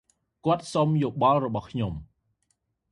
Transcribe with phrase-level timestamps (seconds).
[0.45, 1.93] គាត់សុំយោបល់របស់ខ្ញុំ។